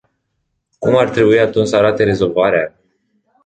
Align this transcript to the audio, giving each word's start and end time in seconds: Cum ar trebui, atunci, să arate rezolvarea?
Cum 0.79 0.95
ar 0.95 1.09
trebui, 1.09 1.39
atunci, 1.39 1.67
să 1.67 1.75
arate 1.75 2.03
rezolvarea? 2.03 2.75